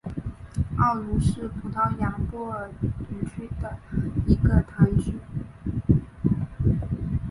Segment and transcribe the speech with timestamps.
[0.79, 2.87] 奥卢是葡萄牙波尔图
[3.29, 3.77] 区的
[4.25, 5.19] 一个堂区。